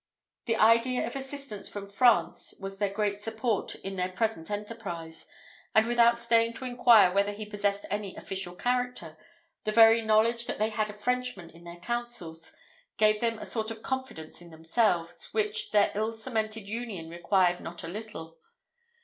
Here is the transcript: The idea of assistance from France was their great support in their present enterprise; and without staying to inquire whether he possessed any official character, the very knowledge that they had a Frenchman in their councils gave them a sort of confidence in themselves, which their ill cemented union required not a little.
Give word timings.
The 0.45 0.55
idea 0.55 1.05
of 1.05 1.15
assistance 1.15 1.69
from 1.69 1.85
France 1.85 2.55
was 2.59 2.79
their 2.79 2.89
great 2.89 3.21
support 3.21 3.75
in 3.75 3.97
their 3.97 4.09
present 4.11 4.49
enterprise; 4.49 5.27
and 5.75 5.85
without 5.85 6.17
staying 6.17 6.53
to 6.53 6.65
inquire 6.65 7.13
whether 7.13 7.31
he 7.31 7.45
possessed 7.45 7.85
any 7.91 8.15
official 8.15 8.55
character, 8.55 9.15
the 9.63 9.71
very 9.71 10.01
knowledge 10.01 10.47
that 10.47 10.57
they 10.57 10.69
had 10.69 10.89
a 10.89 10.93
Frenchman 10.93 11.51
in 11.51 11.65
their 11.65 11.79
councils 11.81 12.51
gave 12.97 13.19
them 13.19 13.37
a 13.37 13.45
sort 13.45 13.69
of 13.69 13.83
confidence 13.83 14.41
in 14.41 14.49
themselves, 14.49 15.29
which 15.33 15.69
their 15.69 15.91
ill 15.93 16.13
cemented 16.17 16.67
union 16.67 17.07
required 17.11 17.59
not 17.59 17.83
a 17.83 17.87
little. 17.87 18.39